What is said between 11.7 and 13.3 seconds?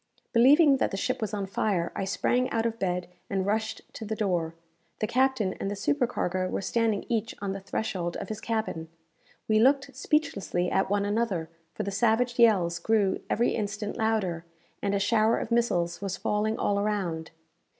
for the savage yells grew